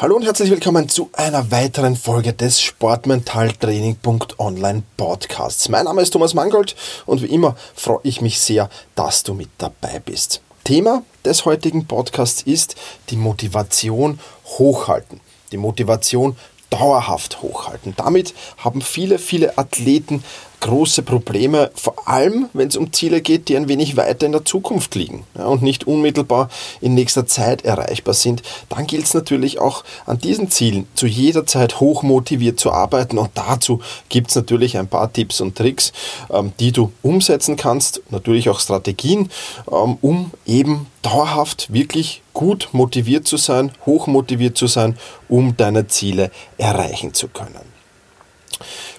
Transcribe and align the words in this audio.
Hallo 0.00 0.16
und 0.16 0.24
herzlich 0.24 0.50
willkommen 0.50 0.88
zu 0.88 1.10
einer 1.12 1.50
weiteren 1.50 1.94
Folge 1.94 2.32
des 2.32 2.62
Sportmentaltraining.online 2.62 4.82
Podcasts. 4.96 5.68
Mein 5.68 5.84
Name 5.84 6.00
ist 6.00 6.12
Thomas 6.12 6.32
Mangold 6.32 6.74
und 7.04 7.20
wie 7.20 7.26
immer 7.26 7.54
freue 7.74 8.00
ich 8.04 8.22
mich 8.22 8.40
sehr, 8.40 8.70
dass 8.94 9.24
du 9.24 9.34
mit 9.34 9.50
dabei 9.58 9.98
bist. 9.98 10.40
Thema 10.64 11.02
des 11.26 11.44
heutigen 11.44 11.84
Podcasts 11.84 12.40
ist 12.40 12.76
die 13.10 13.16
Motivation 13.16 14.18
hochhalten. 14.46 15.20
Die 15.52 15.58
Motivation 15.58 16.34
dauerhaft 16.70 17.42
hochhalten. 17.42 17.92
Damit 17.94 18.32
haben 18.56 18.80
viele, 18.80 19.18
viele 19.18 19.58
Athleten 19.58 20.24
große 20.60 21.02
Probleme, 21.02 21.70
vor 21.74 22.08
allem 22.08 22.48
wenn 22.52 22.68
es 22.68 22.76
um 22.76 22.92
Ziele 22.92 23.20
geht, 23.20 23.48
die 23.48 23.56
ein 23.56 23.68
wenig 23.68 23.96
weiter 23.96 24.26
in 24.26 24.32
der 24.32 24.44
Zukunft 24.44 24.94
liegen 24.94 25.24
ja, 25.36 25.46
und 25.46 25.62
nicht 25.62 25.86
unmittelbar 25.86 26.48
in 26.80 26.94
nächster 26.94 27.26
Zeit 27.26 27.64
erreichbar 27.64 28.14
sind, 28.14 28.42
dann 28.68 28.86
gilt 28.86 29.04
es 29.04 29.14
natürlich 29.14 29.58
auch 29.58 29.84
an 30.06 30.18
diesen 30.18 30.50
Zielen 30.50 30.86
zu 30.94 31.06
jeder 31.06 31.46
Zeit 31.46 31.80
hoch 31.80 32.02
motiviert 32.02 32.60
zu 32.60 32.72
arbeiten. 32.72 33.18
Und 33.18 33.30
dazu 33.34 33.80
gibt 34.08 34.28
es 34.28 34.36
natürlich 34.36 34.78
ein 34.78 34.88
paar 34.88 35.12
Tipps 35.12 35.40
und 35.40 35.56
Tricks, 35.56 35.92
ähm, 36.30 36.52
die 36.60 36.72
du 36.72 36.92
umsetzen 37.02 37.56
kannst, 37.56 38.02
natürlich 38.10 38.48
auch 38.50 38.60
Strategien, 38.60 39.30
ähm, 39.70 39.98
um 40.00 40.30
eben 40.46 40.86
dauerhaft 41.02 41.72
wirklich 41.72 42.22
gut 42.34 42.68
motiviert 42.72 43.26
zu 43.26 43.36
sein, 43.36 43.72
hoch 43.86 44.06
motiviert 44.06 44.56
zu 44.56 44.66
sein, 44.66 44.96
um 45.28 45.56
deine 45.56 45.86
Ziele 45.88 46.30
erreichen 46.58 47.14
zu 47.14 47.28
können. 47.28 47.79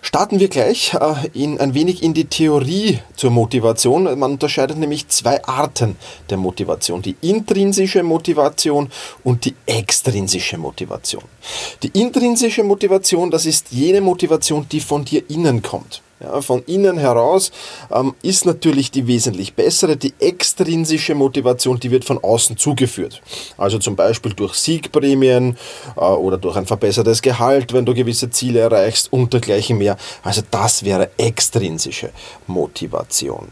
Starten 0.03 0.39
wir 0.39 0.47
gleich 0.47 0.95
äh, 0.95 1.27
in, 1.33 1.59
ein 1.59 1.73
wenig 1.75 2.01
in 2.01 2.13
die 2.13 2.25
Theorie 2.25 2.99
zur 3.15 3.29
Motivation. 3.29 4.03
Man 4.17 4.31
unterscheidet 4.33 4.77
nämlich 4.77 5.07
zwei 5.09 5.43
Arten 5.45 5.95
der 6.29 6.37
Motivation. 6.37 7.01
Die 7.01 7.15
intrinsische 7.21 8.01
Motivation 8.01 8.89
und 9.23 9.45
die 9.45 9.53
extrinsische 9.67 10.57
Motivation. 10.57 11.23
Die 11.83 11.99
intrinsische 11.99 12.63
Motivation, 12.63 13.29
das 13.29 13.45
ist 13.45 13.71
jene 13.71 14.01
Motivation, 14.01 14.67
die 14.71 14.79
von 14.79 15.05
dir 15.05 15.23
innen 15.29 15.61
kommt 15.61 16.01
ja, 16.21 16.41
von 16.41 16.63
innen 16.65 16.97
heraus, 16.97 17.51
ähm, 17.91 18.13
ist 18.21 18.45
natürlich 18.45 18.91
die 18.91 19.07
wesentlich 19.07 19.53
bessere. 19.53 19.97
Die 19.97 20.13
extrinsische 20.19 21.15
Motivation, 21.15 21.79
die 21.79 21.91
wird 21.91 22.05
von 22.05 22.23
außen 22.23 22.57
zugeführt. 22.57 23.21
Also 23.57 23.79
zum 23.79 23.95
Beispiel 23.95 24.33
durch 24.33 24.53
Siegprämien 24.53 25.57
äh, 25.95 25.99
oder 25.99 26.37
durch 26.37 26.55
ein 26.55 26.65
verbessertes 26.65 27.21
Gehalt, 27.21 27.73
wenn 27.73 27.85
du 27.85 27.93
gewisse 27.93 28.29
Ziele 28.29 28.59
erreichst 28.59 29.11
und 29.11 29.33
dergleichen 29.33 29.77
mehr. 29.77 29.97
Also 30.23 30.41
das 30.51 30.83
wäre 30.83 31.09
extrinsische 31.17 32.11
Motivation. 32.47 33.49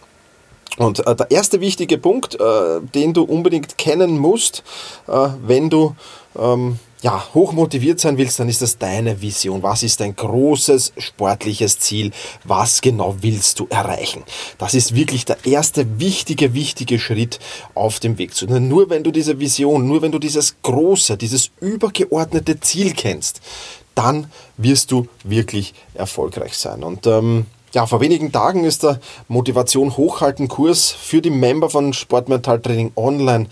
Und 0.77 1.05
äh, 1.05 1.15
der 1.15 1.29
erste 1.29 1.59
wichtige 1.59 1.97
Punkt, 1.97 2.39
äh, 2.39 2.79
den 2.95 3.13
du 3.13 3.23
unbedingt 3.23 3.77
kennen 3.77 4.17
musst, 4.17 4.63
äh, 5.07 5.27
wenn 5.45 5.69
du 5.69 5.95
ähm, 6.37 6.79
ja, 7.01 7.23
hoch 7.33 7.53
motiviert 7.53 7.99
sein 7.99 8.17
willst, 8.17 8.39
dann 8.39 8.49
ist 8.49 8.61
das 8.61 8.77
deine 8.77 9.21
Vision. 9.21 9.63
Was 9.63 9.83
ist 9.83 10.01
dein 10.01 10.15
großes 10.15 10.93
sportliches 10.97 11.79
Ziel? 11.79 12.11
Was 12.43 12.81
genau 12.81 13.15
willst 13.21 13.59
du 13.59 13.67
erreichen? 13.69 14.23
Das 14.57 14.73
ist 14.73 14.95
wirklich 14.95 15.23
der 15.23 15.37
erste 15.45 15.99
wichtige, 15.99 16.53
wichtige 16.53 16.99
Schritt 16.99 17.39
auf 17.73 17.99
dem 17.99 18.17
Weg 18.17 18.35
zu. 18.35 18.47
Nur 18.47 18.89
wenn 18.89 19.03
du 19.03 19.11
diese 19.11 19.39
Vision, 19.39 19.87
nur 19.87 20.01
wenn 20.01 20.11
du 20.11 20.19
dieses 20.19 20.55
große, 20.61 21.15
dieses 21.15 21.51
übergeordnete 21.61 22.59
Ziel 22.59 22.93
kennst, 22.93 23.39
dann 23.95 24.27
wirst 24.57 24.91
du 24.91 25.07
wirklich 25.23 25.73
erfolgreich 25.93 26.57
sein. 26.57 26.83
Und 26.83 27.07
ähm, 27.07 27.45
ja, 27.73 27.85
vor 27.85 28.01
wenigen 28.01 28.31
Tagen 28.31 28.65
ist 28.65 28.83
der 28.83 28.99
Motivation 29.29 29.95
Hochhalten 29.95 30.49
Kurs 30.49 30.91
für 30.91 31.21
die 31.21 31.29
Member 31.29 31.69
von 31.69 31.93
Sportmental 31.93 32.59
Training 32.59 32.91
Online 32.95 33.47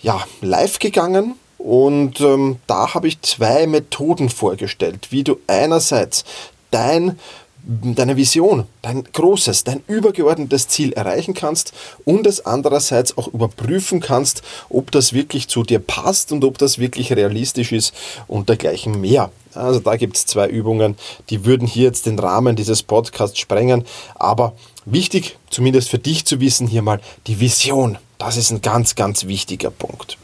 ja, 0.00 0.22
live 0.42 0.78
gegangen 0.78 1.34
und 1.64 2.20
ähm, 2.20 2.58
da 2.66 2.92
habe 2.92 3.08
ich 3.08 3.22
zwei 3.22 3.66
Methoden 3.66 4.28
vorgestellt, 4.28 5.06
wie 5.08 5.24
du 5.24 5.38
einerseits 5.46 6.26
dein 6.70 7.18
deine 7.66 8.18
Vision, 8.18 8.66
dein 8.82 9.04
großes, 9.04 9.64
dein 9.64 9.82
übergeordnetes 9.86 10.68
Ziel 10.68 10.92
erreichen 10.92 11.32
kannst 11.32 11.72
und 12.04 12.26
es 12.26 12.44
andererseits 12.44 13.16
auch 13.16 13.28
überprüfen 13.28 14.00
kannst, 14.00 14.42
ob 14.68 14.90
das 14.90 15.14
wirklich 15.14 15.48
zu 15.48 15.62
dir 15.62 15.78
passt 15.78 16.32
und 16.32 16.44
ob 16.44 16.58
das 16.58 16.78
wirklich 16.78 17.10
realistisch 17.14 17.72
ist 17.72 17.94
und 18.26 18.50
dergleichen 18.50 19.00
mehr. 19.00 19.30
Also 19.54 19.80
da 19.80 19.96
gibt 19.96 20.18
es 20.18 20.26
zwei 20.26 20.46
Übungen, 20.46 20.96
die 21.30 21.46
würden 21.46 21.66
hier 21.66 21.84
jetzt 21.84 22.04
den 22.04 22.18
Rahmen 22.18 22.56
dieses 22.56 22.82
Podcasts 22.82 23.38
sprengen, 23.38 23.86
aber 24.16 24.52
wichtig, 24.84 25.38
zumindest 25.48 25.88
für 25.88 25.98
dich 25.98 26.26
zu 26.26 26.40
wissen, 26.40 26.66
hier 26.66 26.82
mal 26.82 27.00
die 27.26 27.40
Vision. 27.40 27.96
Das 28.18 28.36
ist 28.36 28.50
ein 28.50 28.60
ganz, 28.60 28.96
ganz 28.96 29.24
wichtiger 29.24 29.70
Punkt 29.70 30.18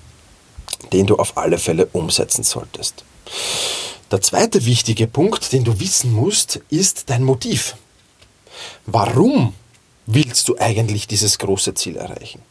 den 0.92 1.06
du 1.06 1.16
auf 1.16 1.36
alle 1.36 1.58
Fälle 1.58 1.86
umsetzen 1.92 2.44
solltest. 2.44 3.04
Der 4.10 4.20
zweite 4.20 4.66
wichtige 4.66 5.06
Punkt, 5.06 5.52
den 5.52 5.64
du 5.64 5.78
wissen 5.78 6.12
musst, 6.12 6.60
ist 6.68 7.10
dein 7.10 7.22
Motiv. 7.22 7.76
Warum 8.86 9.54
willst 10.06 10.48
du 10.48 10.56
eigentlich 10.58 11.06
dieses 11.06 11.38
große 11.38 11.74
Ziel 11.74 11.96
erreichen? 11.96 12.42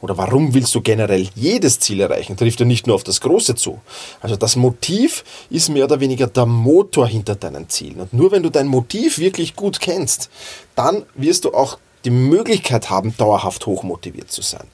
Oder 0.00 0.16
warum 0.16 0.54
willst 0.54 0.74
du 0.74 0.80
generell 0.80 1.28
jedes 1.34 1.80
Ziel 1.80 2.00
erreichen? 2.00 2.36
Trifft 2.36 2.60
ja 2.60 2.66
nicht 2.66 2.86
nur 2.86 2.94
auf 2.94 3.02
das 3.02 3.20
Große 3.20 3.56
zu. 3.56 3.80
Also 4.20 4.36
das 4.36 4.54
Motiv 4.54 5.24
ist 5.50 5.70
mehr 5.70 5.86
oder 5.86 5.98
weniger 5.98 6.28
der 6.28 6.46
Motor 6.46 7.08
hinter 7.08 7.34
deinen 7.34 7.68
Zielen. 7.68 8.00
Und 8.00 8.12
nur 8.12 8.30
wenn 8.30 8.44
du 8.44 8.50
dein 8.50 8.68
Motiv 8.68 9.18
wirklich 9.18 9.56
gut 9.56 9.80
kennst, 9.80 10.30
dann 10.76 11.04
wirst 11.14 11.44
du 11.44 11.52
auch 11.52 11.78
die 12.04 12.10
Möglichkeit 12.10 12.90
haben, 12.90 13.16
dauerhaft 13.16 13.66
hochmotiviert 13.66 14.30
zu 14.30 14.42
sein. 14.42 14.66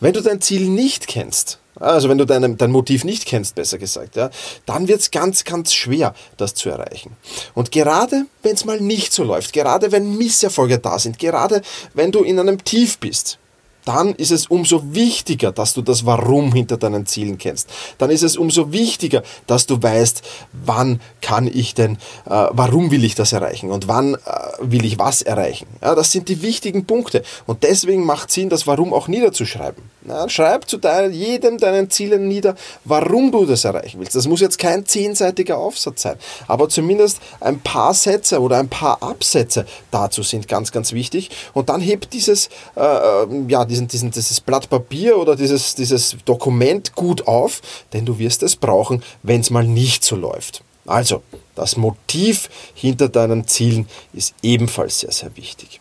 Wenn 0.00 0.14
du 0.14 0.22
dein 0.22 0.40
Ziel 0.40 0.68
nicht 0.68 1.06
kennst, 1.06 1.59
also 1.76 2.08
wenn 2.08 2.18
du 2.18 2.26
dein, 2.26 2.56
dein 2.56 2.70
Motiv 2.70 3.04
nicht 3.04 3.26
kennst, 3.26 3.54
besser 3.54 3.78
gesagt, 3.78 4.16
ja, 4.16 4.30
dann 4.66 4.88
wird 4.88 5.00
es 5.00 5.10
ganz, 5.10 5.44
ganz 5.44 5.72
schwer, 5.72 6.14
das 6.36 6.54
zu 6.54 6.68
erreichen. 6.68 7.16
Und 7.54 7.70
gerade 7.70 8.26
wenn 8.42 8.54
es 8.54 8.64
mal 8.64 8.80
nicht 8.80 9.12
so 9.12 9.24
läuft, 9.24 9.52
gerade 9.52 9.92
wenn 9.92 10.16
Misserfolge 10.16 10.78
da 10.78 10.98
sind, 10.98 11.18
gerade 11.18 11.62
wenn 11.94 12.12
du 12.12 12.22
in 12.22 12.38
einem 12.38 12.62
Tief 12.64 12.98
bist, 12.98 13.38
dann 13.84 14.14
ist 14.14 14.30
es 14.30 14.46
umso 14.46 14.94
wichtiger, 14.94 15.52
dass 15.52 15.74
du 15.74 15.82
das 15.82 16.06
Warum 16.06 16.52
hinter 16.52 16.76
deinen 16.76 17.06
Zielen 17.06 17.38
kennst. 17.38 17.68
Dann 17.98 18.10
ist 18.10 18.22
es 18.22 18.36
umso 18.36 18.72
wichtiger, 18.72 19.22
dass 19.46 19.66
du 19.66 19.82
weißt, 19.82 20.22
wann 20.52 21.00
kann 21.20 21.46
ich 21.46 21.74
denn, 21.74 21.96
äh, 22.26 22.46
warum 22.50 22.90
will 22.90 23.04
ich 23.04 23.14
das 23.14 23.32
erreichen 23.32 23.70
und 23.70 23.88
wann 23.88 24.14
äh, 24.14 24.18
will 24.60 24.84
ich 24.84 24.98
was 24.98 25.22
erreichen. 25.22 25.66
Ja, 25.82 25.94
das 25.94 26.12
sind 26.12 26.28
die 26.28 26.42
wichtigen 26.42 26.84
Punkte. 26.84 27.22
Und 27.46 27.62
deswegen 27.62 28.04
macht 28.04 28.30
Sinn, 28.30 28.48
das 28.48 28.66
Warum 28.66 28.92
auch 28.92 29.08
niederzuschreiben. 29.08 29.82
Ja, 30.08 30.28
schreib 30.28 30.68
zu 30.68 30.78
dein, 30.78 31.12
jedem 31.12 31.58
deinen 31.58 31.90
Zielen 31.90 32.26
nieder, 32.26 32.54
warum 32.84 33.30
du 33.30 33.44
das 33.44 33.64
erreichen 33.64 34.00
willst. 34.00 34.16
Das 34.16 34.26
muss 34.26 34.40
jetzt 34.40 34.58
kein 34.58 34.86
zehnseitiger 34.86 35.58
Aufsatz 35.58 36.02
sein, 36.02 36.16
aber 36.48 36.70
zumindest 36.70 37.20
ein 37.40 37.60
paar 37.60 37.92
Sätze 37.92 38.40
oder 38.40 38.58
ein 38.58 38.68
paar 38.68 39.02
Absätze 39.02 39.66
dazu 39.90 40.22
sind 40.22 40.48
ganz, 40.48 40.72
ganz 40.72 40.92
wichtig. 40.92 41.30
Und 41.52 41.68
dann 41.68 41.82
hebt 41.82 42.14
dieses, 42.14 42.48
äh, 42.76 42.80
äh 42.80 43.26
ja, 43.48 43.66
diesen, 43.70 43.88
diesen, 43.88 44.10
dieses 44.10 44.40
Blatt 44.40 44.68
Papier 44.68 45.16
oder 45.16 45.36
dieses, 45.36 45.74
dieses 45.74 46.16
Dokument 46.24 46.94
gut 46.94 47.26
auf, 47.26 47.62
denn 47.92 48.04
du 48.04 48.18
wirst 48.18 48.42
es 48.42 48.56
brauchen, 48.56 49.02
wenn 49.22 49.40
es 49.40 49.50
mal 49.50 49.66
nicht 49.66 50.04
so 50.04 50.16
läuft. 50.16 50.62
Also, 50.86 51.22
das 51.54 51.76
Motiv 51.76 52.50
hinter 52.74 53.08
deinen 53.08 53.46
Zielen 53.46 53.88
ist 54.12 54.34
ebenfalls 54.42 55.00
sehr, 55.00 55.12
sehr 55.12 55.36
wichtig. 55.36 55.80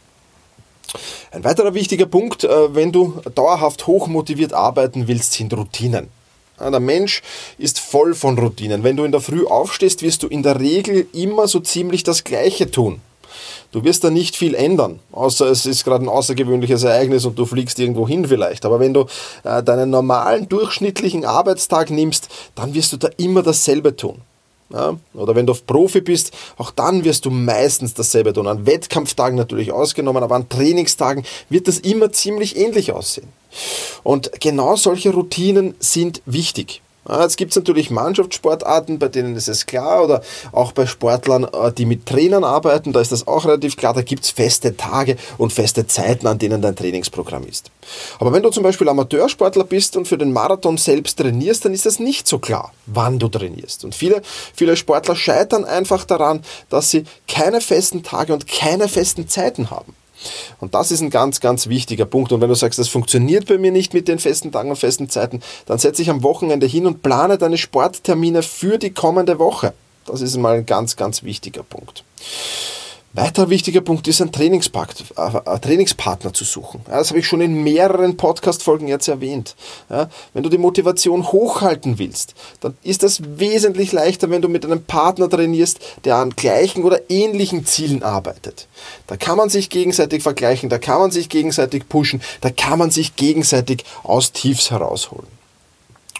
Ein 1.31 1.43
weiterer 1.43 1.73
wichtiger 1.73 2.05
Punkt, 2.05 2.43
äh, 2.43 2.75
wenn 2.75 2.91
du 2.91 3.21
dauerhaft 3.35 3.87
hochmotiviert 3.87 4.53
arbeiten 4.53 5.07
willst, 5.07 5.33
sind 5.33 5.53
Routinen. 5.53 6.07
Der 6.59 6.79
Mensch 6.81 7.21
ist 7.57 7.79
voll 7.79 8.13
von 8.13 8.37
Routinen. 8.37 8.83
Wenn 8.83 8.97
du 8.97 9.05
in 9.05 9.13
der 9.13 9.21
Früh 9.21 9.45
aufstehst, 9.45 10.01
wirst 10.01 10.23
du 10.23 10.27
in 10.27 10.43
der 10.43 10.59
Regel 10.59 11.07
immer 11.13 11.47
so 11.47 11.61
ziemlich 11.61 12.03
das 12.03 12.25
Gleiche 12.25 12.69
tun. 12.69 12.99
Du 13.71 13.83
wirst 13.83 14.03
da 14.03 14.09
nicht 14.09 14.35
viel 14.35 14.55
ändern, 14.55 14.99
außer 15.11 15.47
es 15.47 15.65
ist 15.65 15.83
gerade 15.83 16.05
ein 16.05 16.09
außergewöhnliches 16.09 16.83
Ereignis 16.83 17.25
und 17.25 17.37
du 17.37 17.45
fliegst 17.45 17.79
irgendwo 17.79 18.07
hin 18.07 18.27
vielleicht. 18.27 18.65
Aber 18.65 18.79
wenn 18.79 18.93
du 18.93 19.05
äh, 19.43 19.61
deinen 19.63 19.89
normalen, 19.89 20.49
durchschnittlichen 20.49 21.25
Arbeitstag 21.25 21.89
nimmst, 21.89 22.29
dann 22.55 22.73
wirst 22.73 22.93
du 22.93 22.97
da 22.97 23.09
immer 23.17 23.43
dasselbe 23.43 23.95
tun. 23.95 24.21
Ja, 24.71 24.97
oder 25.15 25.35
wenn 25.35 25.47
du 25.47 25.51
auf 25.53 25.65
Profi 25.65 26.01
bist, 26.01 26.31
auch 26.57 26.69
dann 26.69 27.03
wirst 27.03 27.25
du 27.25 27.31
meistens 27.31 27.95
dasselbe 27.95 28.33
tun. 28.33 28.47
An 28.47 28.67
Wettkampftagen 28.67 29.35
natürlich 29.35 29.71
ausgenommen, 29.71 30.21
aber 30.21 30.35
an 30.35 30.47
Trainingstagen 30.47 31.25
wird 31.49 31.67
das 31.67 31.79
immer 31.79 32.11
ziemlich 32.11 32.55
ähnlich 32.55 32.91
aussehen. 32.91 33.27
Und 34.03 34.31
genau 34.39 34.75
solche 34.75 35.11
Routinen 35.11 35.73
sind 35.79 36.21
wichtig. 36.27 36.81
Jetzt 37.09 37.37
gibt 37.37 37.51
es 37.51 37.55
natürlich 37.55 37.89
Mannschaftssportarten, 37.89 38.99
bei 38.99 39.07
denen 39.07 39.35
ist 39.35 39.47
es 39.47 39.65
klar, 39.65 40.03
oder 40.03 40.21
auch 40.51 40.71
bei 40.71 40.85
Sportlern, 40.85 41.45
äh, 41.45 41.71
die 41.71 41.85
mit 41.85 42.05
Trainern 42.05 42.43
arbeiten, 42.43 42.93
da 42.93 43.01
ist 43.01 43.11
das 43.11 43.27
auch 43.27 43.45
relativ 43.45 43.77
klar, 43.77 43.93
da 43.93 44.01
gibt 44.01 44.23
es 44.23 44.29
feste 44.29 44.77
Tage 44.77 45.17
und 45.37 45.51
feste 45.53 45.87
Zeiten, 45.87 46.27
an 46.27 46.39
denen 46.39 46.61
dein 46.61 46.75
Trainingsprogramm 46.75 47.45
ist. 47.47 47.71
Aber 48.19 48.31
wenn 48.31 48.43
du 48.43 48.49
zum 48.49 48.63
Beispiel 48.63 48.87
Amateursportler 48.87 49.63
bist 49.63 49.97
und 49.97 50.07
für 50.07 50.17
den 50.17 50.31
Marathon 50.31 50.77
selbst 50.77 51.17
trainierst, 51.17 51.65
dann 51.65 51.73
ist 51.73 51.85
das 51.85 51.99
nicht 51.99 52.27
so 52.27 52.39
klar, 52.39 52.73
wann 52.85 53.19
du 53.19 53.27
trainierst. 53.27 53.83
Und 53.83 53.95
viele, 53.95 54.21
viele 54.53 54.77
Sportler 54.77 55.15
scheitern 55.15 55.65
einfach 55.65 56.05
daran, 56.05 56.41
dass 56.69 56.91
sie 56.91 57.05
keine 57.27 57.61
festen 57.61 58.03
Tage 58.03 58.33
und 58.33 58.47
keine 58.47 58.87
festen 58.87 59.27
Zeiten 59.27 59.71
haben. 59.71 59.95
Und 60.59 60.73
das 60.73 60.91
ist 60.91 61.01
ein 61.01 61.09
ganz, 61.09 61.39
ganz 61.39 61.67
wichtiger 61.67 62.05
Punkt. 62.05 62.31
Und 62.31 62.41
wenn 62.41 62.49
du 62.49 62.55
sagst, 62.55 62.79
das 62.79 62.89
funktioniert 62.89 63.47
bei 63.47 63.57
mir 63.57 63.71
nicht 63.71 63.93
mit 63.93 64.07
den 64.07 64.19
festen 64.19 64.51
Tagen 64.51 64.69
und 64.69 64.75
festen 64.75 65.09
Zeiten, 65.09 65.41
dann 65.65 65.79
setze 65.79 66.01
ich 66.01 66.09
am 66.09 66.23
Wochenende 66.23 66.65
hin 66.65 66.85
und 66.85 67.01
plane 67.01 67.37
deine 67.37 67.57
Sporttermine 67.57 68.43
für 68.43 68.77
die 68.77 68.91
kommende 68.91 69.39
Woche. 69.39 69.73
Das 70.05 70.21
ist 70.21 70.37
mal 70.37 70.57
ein 70.57 70.65
ganz, 70.65 70.95
ganz 70.95 71.23
wichtiger 71.23 71.63
Punkt. 71.63 72.03
Weiter 73.13 73.49
wichtiger 73.49 73.81
Punkt 73.81 74.07
ist, 74.07 74.21
einen 74.21 74.29
äh, 74.29 75.59
Trainingspartner 75.59 76.31
zu 76.31 76.43
suchen. 76.43 76.81
das 76.87 77.09
habe 77.09 77.19
ich 77.19 77.27
schon 77.27 77.41
in 77.41 77.63
mehreren 77.63 78.17
Podcast-Folgen 78.17 78.87
jetzt 78.87 79.07
erwähnt. 79.07 79.55
wenn 80.33 80.43
du 80.43 80.49
die 80.49 80.59
Motivation 80.59 81.31
hochhalten 81.31 81.97
willst, 81.97 82.35
dann 82.61 82.77
ist 82.83 83.01
das 83.01 83.21
wesentlich 83.39 83.91
leichter, 83.93 84.29
wenn 84.29 84.43
du 84.43 84.47
mit 84.47 84.63
einem 84.63 84.83
Partner 84.83 85.27
trainierst, 85.27 85.79
der 86.05 86.17
an 86.17 86.31
gleichen 86.31 86.83
oder 86.83 87.09
ähnlichen 87.09 87.65
Zielen 87.65 88.03
arbeitet. 88.03 88.67
Da 89.07 89.17
kann 89.17 89.37
man 89.37 89.49
sich 89.49 89.69
gegenseitig 89.69 90.21
vergleichen, 90.21 90.69
da 90.69 90.77
kann 90.77 90.99
man 90.99 91.11
sich 91.11 91.29
gegenseitig 91.29 91.89
pushen, 91.89 92.21
da 92.41 92.51
kann 92.51 92.77
man 92.77 92.91
sich 92.91 93.15
gegenseitig 93.15 93.85
aus 94.03 94.33
Tiefs 94.33 94.69
herausholen. 94.69 95.27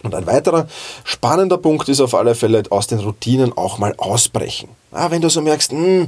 Und 0.02 0.14
ein 0.14 0.26
weiterer 0.26 0.66
spannender 1.04 1.58
Punkt 1.58 1.88
ist 1.88 2.00
auf 2.00 2.14
alle 2.14 2.34
Fälle 2.34 2.62
aus 2.70 2.86
den 2.86 2.98
Routinen 2.98 3.56
auch 3.56 3.78
mal 3.78 3.94
ausbrechen. 3.98 4.68
Ah, 4.92 5.08
wenn 5.10 5.20
du 5.20 5.28
so 5.28 5.40
merkst, 5.40 5.72
mh, 5.72 5.78
hm, 5.78 6.06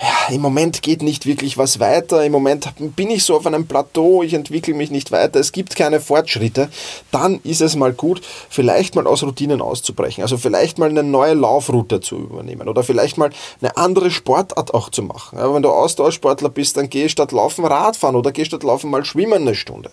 ja, 0.00 0.23
im 0.30 0.40
Moment 0.40 0.82
geht 0.82 1.02
nicht 1.02 1.26
wirklich 1.26 1.58
was 1.58 1.80
weiter, 1.80 2.24
im 2.24 2.32
Moment 2.32 2.68
bin 2.96 3.10
ich 3.10 3.24
so 3.24 3.36
auf 3.36 3.46
einem 3.46 3.66
Plateau, 3.66 4.22
ich 4.22 4.34
entwickle 4.34 4.74
mich 4.74 4.90
nicht 4.90 5.12
weiter, 5.12 5.40
es 5.40 5.52
gibt 5.52 5.76
keine 5.76 6.00
Fortschritte, 6.00 6.68
dann 7.10 7.40
ist 7.44 7.60
es 7.60 7.76
mal 7.76 7.92
gut, 7.92 8.22
vielleicht 8.48 8.94
mal 8.94 9.06
aus 9.06 9.22
Routinen 9.22 9.60
auszubrechen. 9.60 10.22
Also 10.22 10.36
vielleicht 10.36 10.78
mal 10.78 10.88
eine 10.88 11.02
neue 11.02 11.34
Laufroute 11.34 12.00
zu 12.00 12.16
übernehmen 12.16 12.68
oder 12.68 12.82
vielleicht 12.84 13.18
mal 13.18 13.30
eine 13.60 13.76
andere 13.76 14.10
Sportart 14.10 14.74
auch 14.74 14.90
zu 14.90 15.02
machen. 15.02 15.38
Ja, 15.38 15.52
wenn 15.52 15.62
du 15.62 15.70
Ausdauersportler 15.70 16.48
bist, 16.48 16.76
dann 16.76 16.88
geh 16.90 17.08
statt 17.08 17.32
Laufen 17.32 17.64
Radfahren 17.64 18.16
oder 18.16 18.32
geh 18.32 18.44
statt 18.44 18.62
Laufen 18.62 18.90
mal 18.90 19.04
schwimmen 19.04 19.42
eine 19.42 19.54
Stunde. 19.54 19.90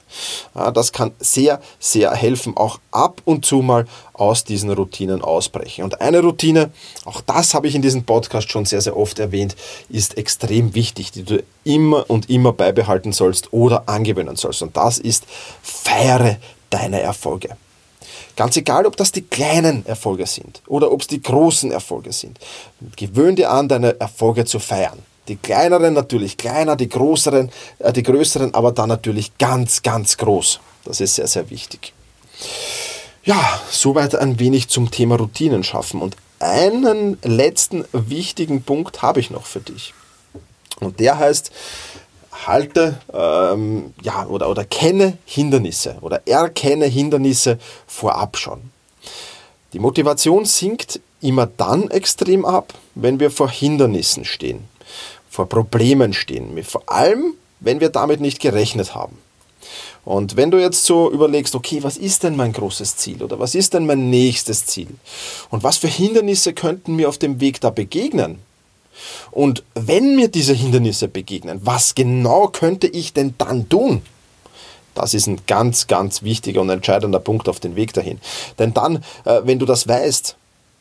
Ja, 0.55 0.71
das 0.71 0.91
kann 0.91 1.11
sehr, 1.19 1.61
sehr 1.79 2.11
helfen, 2.11 2.55
auch 2.57 2.79
ab 2.91 3.21
und 3.25 3.45
zu 3.45 3.61
mal 3.61 3.85
aus 4.13 4.43
diesen 4.43 4.69
Routinen 4.71 5.21
ausbrechen. 5.21 5.83
Und 5.83 5.99
eine 6.01 6.21
Routine, 6.21 6.71
auch 7.05 7.21
das 7.21 7.53
habe 7.53 7.67
ich 7.67 7.75
in 7.75 7.81
diesem 7.81 8.03
Podcast 8.03 8.51
schon 8.51 8.65
sehr, 8.65 8.81
sehr 8.81 8.95
oft 8.95 9.17
erwähnt, 9.17 9.55
ist 9.89 10.17
extrem 10.21 10.75
wichtig, 10.75 11.11
die 11.11 11.23
du 11.23 11.43
immer 11.63 12.07
und 12.09 12.29
immer 12.29 12.53
beibehalten 12.53 13.11
sollst 13.11 13.51
oder 13.51 13.89
angewöhnen 13.89 14.35
sollst. 14.35 14.61
Und 14.61 14.77
das 14.77 14.99
ist, 14.99 15.25
feiere 15.63 16.37
deine 16.69 17.01
Erfolge. 17.01 17.57
Ganz 18.35 18.55
egal, 18.55 18.85
ob 18.85 18.95
das 18.95 19.11
die 19.11 19.23
kleinen 19.23 19.83
Erfolge 19.85 20.27
sind 20.27 20.61
oder 20.67 20.91
ob 20.91 21.01
es 21.01 21.07
die 21.07 21.21
großen 21.21 21.71
Erfolge 21.71 22.13
sind. 22.13 22.39
Gewöhn 22.95 23.35
dir 23.35 23.51
an, 23.51 23.67
deine 23.67 23.99
Erfolge 23.99 24.45
zu 24.45 24.59
feiern. 24.59 24.99
Die 25.27 25.35
kleineren 25.37 25.93
natürlich 25.93 26.37
kleiner, 26.37 26.75
die 26.75 26.89
größeren, 26.89 27.51
äh, 27.79 27.93
die 27.93 28.03
größeren 28.03 28.53
aber 28.53 28.71
dann 28.71 28.89
natürlich 28.89 29.37
ganz, 29.39 29.81
ganz 29.81 30.17
groß. 30.17 30.59
Das 30.85 31.01
ist 31.01 31.15
sehr, 31.15 31.27
sehr 31.27 31.49
wichtig. 31.49 31.93
Ja, 33.23 33.59
soweit 33.69 34.15
ein 34.15 34.39
wenig 34.39 34.69
zum 34.69 34.89
Thema 34.91 35.15
Routinen 35.15 35.63
schaffen. 35.63 36.01
Und 36.01 36.15
einen 36.39 37.17
letzten 37.23 37.85
wichtigen 37.91 38.63
Punkt 38.63 39.01
habe 39.03 39.19
ich 39.19 39.29
noch 39.29 39.45
für 39.45 39.59
dich. 39.59 39.93
Und 40.81 40.99
der 40.99 41.17
heißt, 41.17 41.51
halte 42.47 42.97
ähm, 43.13 43.93
ja, 44.01 44.25
oder, 44.27 44.49
oder 44.49 44.65
kenne 44.65 45.17
Hindernisse 45.25 45.97
oder 46.01 46.27
erkenne 46.27 46.85
Hindernisse 46.85 47.59
vorab 47.87 48.37
schon. 48.37 48.61
Die 49.73 49.79
Motivation 49.79 50.45
sinkt 50.45 50.99
immer 51.21 51.45
dann 51.45 51.89
extrem 51.91 52.45
ab, 52.45 52.73
wenn 52.95 53.19
wir 53.19 53.31
vor 53.31 53.49
Hindernissen 53.49 54.25
stehen, 54.25 54.67
vor 55.29 55.47
Problemen 55.47 56.13
stehen, 56.13 56.61
vor 56.63 56.83
allem, 56.87 57.35
wenn 57.59 57.79
wir 57.79 57.89
damit 57.89 58.19
nicht 58.19 58.39
gerechnet 58.39 58.95
haben. 58.95 59.17
Und 60.03 60.35
wenn 60.35 60.49
du 60.49 60.57
jetzt 60.57 60.85
so 60.85 61.11
überlegst, 61.11 61.53
okay, 61.53 61.83
was 61.83 61.95
ist 61.95 62.23
denn 62.23 62.35
mein 62.35 62.53
großes 62.53 62.97
Ziel 62.97 63.21
oder 63.21 63.39
was 63.39 63.53
ist 63.53 63.75
denn 63.75 63.85
mein 63.85 64.09
nächstes 64.09 64.65
Ziel 64.65 64.87
und 65.51 65.61
was 65.61 65.77
für 65.77 65.87
Hindernisse 65.87 66.53
könnten 66.53 66.95
mir 66.95 67.07
auf 67.07 67.19
dem 67.19 67.39
Weg 67.39 67.61
da 67.61 67.69
begegnen? 67.69 68.39
Und 69.31 69.63
wenn 69.73 70.15
mir 70.15 70.27
diese 70.27 70.53
Hindernisse 70.53 71.07
begegnen, 71.07 71.59
was 71.63 71.95
genau 71.95 72.47
könnte 72.47 72.87
ich 72.87 73.13
denn 73.13 73.33
dann 73.37 73.69
tun? 73.69 74.01
Das 74.93 75.13
ist 75.13 75.27
ein 75.27 75.39
ganz, 75.47 75.87
ganz 75.87 76.21
wichtiger 76.23 76.61
und 76.61 76.69
entscheidender 76.69 77.19
Punkt 77.19 77.47
auf 77.47 77.59
den 77.59 77.75
Weg 77.75 77.93
dahin. 77.93 78.19
Denn 78.59 78.73
dann, 78.73 78.97
äh, 79.25 79.41
wenn 79.43 79.59
du 79.59 79.65
das 79.65 79.87
weißt, 79.87 80.35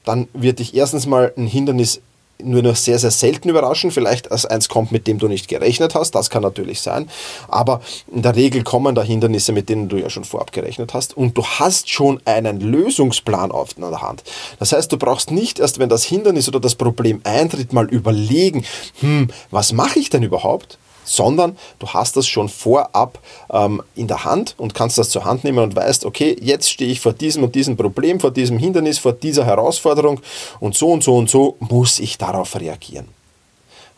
dann 0.05 0.29
wird 0.33 0.59
dich 0.59 0.75
erstens 0.75 1.07
mal 1.07 1.33
ein 1.37 1.47
Hindernis 1.47 2.01
nur 2.45 2.63
noch 2.63 2.77
sehr, 2.77 2.99
sehr 2.99 3.11
selten 3.11 3.49
überraschen. 3.49 3.91
Vielleicht 3.91 4.31
als 4.31 4.47
eins 4.47 4.69
kommt, 4.69 4.93
mit 4.93 5.07
dem 5.07 5.19
du 5.19 5.29
nicht 5.29 5.49
gerechnet 5.49 5.95
hast. 5.95 6.15
Das 6.15 6.31
kann 6.31 6.43
natürlich 6.43 6.81
sein. 6.81 7.09
Aber 7.49 7.81
in 8.13 8.23
der 8.23 8.37
Regel 8.37 8.63
kommen 8.63 8.95
da 8.95 9.03
Hindernisse, 9.03 9.53
mit 9.53 9.69
denen 9.69 9.89
du 9.89 9.97
ja 9.97 10.11
schon 10.11 10.25
vorab 10.25 10.53
gerechnet 10.53 10.95
hast. 10.95 11.17
Und 11.17 11.37
du 11.37 11.45
hast 11.45 11.91
schon 11.91 12.21
einen 12.25 12.61
Lösungsplan 12.61 13.51
auf 13.51 13.75
der 13.75 14.03
Hand. 14.03 14.23
Das 14.59 14.73
heißt, 14.73 14.91
du 14.93 14.97
brauchst 14.97 15.31
nicht 15.31 15.59
erst, 15.59 15.79
wenn 15.79 15.89
das 15.89 16.05
Hindernis 16.05 16.49
oder 16.49 16.61
das 16.61 16.75
Problem 16.75 17.21
eintritt, 17.25 17.73
mal 17.73 17.89
überlegen, 17.89 18.65
hm, 19.01 19.29
was 19.51 19.73
mache 19.73 19.99
ich 19.99 20.11
denn 20.11 20.23
überhaupt? 20.23 20.79
Sondern 21.11 21.59
du 21.81 21.89
hast 21.89 22.17
das 22.17 22.27
schon 22.29 22.49
vorab 22.49 23.19
ähm, 23.51 23.83
in 23.97 24.07
der 24.07 24.25
Hand 24.25 24.55
und 24.59 24.75
kannst 24.75 24.97
das 24.97 25.11
zur 25.11 25.25
Hand 25.25 25.43
nehmen 25.43 25.59
und 25.59 25.75
weißt, 25.75 26.05
okay, 26.05 26.37
jetzt 26.41 26.71
stehe 26.71 26.91
ich 26.93 27.01
vor 27.01 27.13
diesem 27.13 27.43
und 27.43 27.55
diesem 27.55 27.77
Problem, 27.77 28.21
vor 28.21 28.31
diesem 28.31 28.59
Hindernis, 28.59 28.99
vor 28.99 29.13
dieser 29.13 29.45
Herausforderung 29.45 30.21
und 30.61 30.77
so 30.77 30.93
und 30.93 31.03
so 31.03 31.17
und 31.17 31.29
so 31.29 31.57
muss 31.59 31.99
ich 31.99 32.17
darauf 32.17 32.59
reagieren. 32.59 33.09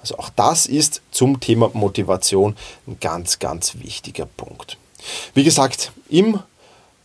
Also 0.01 0.19
auch 0.19 0.31
das 0.31 0.67
ist 0.67 1.03
zum 1.11 1.39
Thema 1.39 1.71
Motivation 1.75 2.57
ein 2.87 2.97
ganz, 3.01 3.39
ganz 3.39 3.77
wichtiger 3.79 4.27
Punkt. 4.27 4.79
Wie 5.35 5.45
gesagt, 5.45 5.93
im 6.09 6.41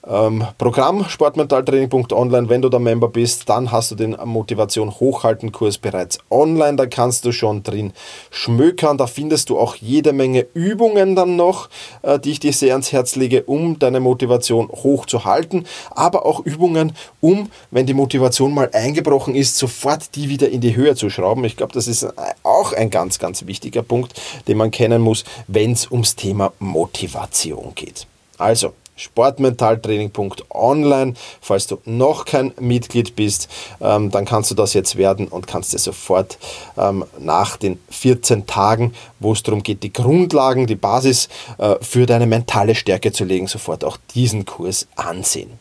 ähm, 0.10 0.46
Programm 0.58 1.06
sportmentaltraining.online. 1.08 2.50
Wenn 2.50 2.62
du 2.62 2.70
da 2.70 2.80
Member 2.80 3.10
bist, 3.10 3.50
dann 3.50 3.72
hast 3.72 3.92
du 3.92 3.96
den 3.96 4.16
Motivation 4.24 4.92
Hochhalten 4.92 5.52
Kurs 5.52 5.78
bereits 5.78 6.20
online. 6.30 6.78
Da 6.78 6.86
kannst 6.86 7.26
du 7.26 7.32
schon 7.32 7.64
drin 7.64 7.94
schmökern. 8.32 8.98
Da 8.98 9.08
findest 9.08 9.50
du 9.50 9.60
auch 9.60 9.76
jede 9.76 10.14
Menge 10.14 10.46
Übungen 10.54 11.16
dann 11.16 11.36
noch, 11.36 11.70
äh, 12.02 12.20
die 12.20 12.32
ich 12.32 12.40
dir 12.40 12.54
sehr 12.54 12.74
ans 12.74 12.92
Herz 12.92 13.16
lege, 13.16 13.44
um 13.44 13.80
deine 13.80 14.00
Motivation 14.00 14.70
hochzuhalten. 14.70 15.66
Aber 15.92 16.26
auch 16.26 16.46
Übungen, 16.46 16.94
um, 17.22 17.50
wenn 17.72 17.86
die 17.86 17.94
Motivation 17.94 18.54
mal 18.54 18.70
eingebrochen 18.74 19.36
ist, 19.36 19.58
sofort 19.58 20.16
die 20.16 20.30
wieder 20.30 20.50
in 20.50 20.62
die 20.62 20.76
Höhe 20.76 20.96
zu 20.96 21.10
schrauben. 21.10 21.44
Ich 21.44 21.58
glaube, 21.58 21.74
das 21.74 21.88
ist 21.88 22.08
auch 22.44 22.74
ein 22.74 22.90
ganz, 22.90 23.20
ganz 23.20 23.46
wichtiger 23.46 23.84
Punkt, 23.84 24.20
den 24.48 24.58
man 24.58 24.72
kennen 24.72 25.02
muss, 25.02 25.24
wenn 25.48 25.74
es 25.74 25.92
ums 25.92 26.16
Thema 26.16 26.54
Motivation 26.60 27.74
geht. 27.76 28.08
Also, 28.38 28.74
sportmentaltraining.online. 28.98 31.14
Falls 31.42 31.68
du 31.68 31.78
noch 31.86 32.26
kein 32.26 32.54
Mitglied 32.60 33.16
bist, 33.16 33.48
ähm, 33.80 34.12
dann 34.12 34.26
kannst 34.26 34.52
du 34.52 34.56
das 34.56 34.74
jetzt 34.74 34.98
werden 34.98 35.30
und 35.30 35.48
kannst 35.48 35.72
dir 35.74 35.80
sofort 35.80 36.38
ähm, 36.78 37.06
nach 37.20 37.56
den 37.56 37.80
14 37.90 38.46
Tagen, 38.46 38.94
wo 39.20 39.32
es 39.32 39.44
darum 39.44 39.64
geht, 39.64 39.84
die 39.84 39.94
Grundlagen, 39.94 40.68
die 40.68 40.76
Basis 40.76 41.30
äh, 41.58 41.76
für 41.82 42.06
deine 42.06 42.28
mentale 42.28 42.76
Stärke 42.76 43.14
zu 43.14 43.24
legen, 43.24 43.48
sofort 43.48 43.86
auch 43.86 43.96
diesen 44.14 44.44
Kurs 44.46 44.88
ansehen. 44.96 45.58